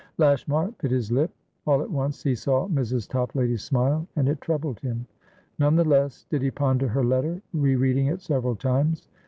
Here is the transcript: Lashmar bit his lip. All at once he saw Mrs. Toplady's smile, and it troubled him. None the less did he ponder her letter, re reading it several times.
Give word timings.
Lashmar 0.17 0.73
bit 0.81 0.89
his 0.89 1.11
lip. 1.11 1.29
All 1.67 1.79
at 1.83 1.91
once 1.91 2.23
he 2.23 2.33
saw 2.33 2.67
Mrs. 2.69 3.07
Toplady's 3.07 3.61
smile, 3.63 4.07
and 4.15 4.27
it 4.27 4.41
troubled 4.41 4.79
him. 4.79 5.05
None 5.59 5.75
the 5.75 5.85
less 5.85 6.25
did 6.31 6.41
he 6.41 6.49
ponder 6.49 6.87
her 6.87 7.03
letter, 7.03 7.39
re 7.53 7.75
reading 7.75 8.07
it 8.07 8.19
several 8.21 8.55
times. 8.55 9.07